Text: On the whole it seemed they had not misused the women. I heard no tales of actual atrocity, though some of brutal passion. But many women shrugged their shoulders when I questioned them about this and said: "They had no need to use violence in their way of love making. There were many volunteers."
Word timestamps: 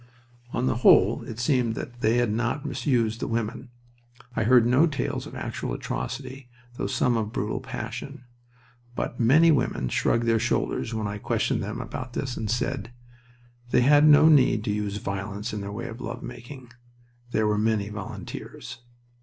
On 0.51 0.65
the 0.65 0.77
whole 0.77 1.21
it 1.25 1.37
seemed 1.37 1.75
they 1.75 2.17
had 2.17 2.31
not 2.33 2.65
misused 2.65 3.19
the 3.19 3.27
women. 3.27 3.69
I 4.35 4.45
heard 4.45 4.65
no 4.65 4.87
tales 4.87 5.27
of 5.27 5.35
actual 5.35 5.73
atrocity, 5.75 6.49
though 6.75 6.87
some 6.87 7.15
of 7.15 7.31
brutal 7.31 7.59
passion. 7.59 8.23
But 8.95 9.19
many 9.19 9.51
women 9.51 9.89
shrugged 9.89 10.25
their 10.25 10.39
shoulders 10.39 10.91
when 10.91 11.05
I 11.05 11.19
questioned 11.19 11.61
them 11.61 11.79
about 11.79 12.13
this 12.13 12.35
and 12.35 12.49
said: 12.49 12.89
"They 13.69 13.81
had 13.81 14.07
no 14.07 14.27
need 14.27 14.63
to 14.63 14.71
use 14.73 14.97
violence 14.97 15.53
in 15.53 15.61
their 15.61 15.71
way 15.71 15.87
of 15.87 16.01
love 16.01 16.23
making. 16.23 16.71
There 17.29 17.45
were 17.45 17.59
many 17.59 17.89
volunteers." 17.89 18.79